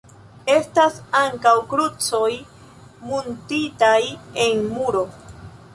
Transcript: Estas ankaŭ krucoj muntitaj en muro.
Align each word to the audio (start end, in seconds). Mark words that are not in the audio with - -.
Estas 0.53 0.95
ankaŭ 1.19 1.53
krucoj 1.73 2.31
muntitaj 3.11 3.97
en 4.49 4.67
muro. 4.77 5.11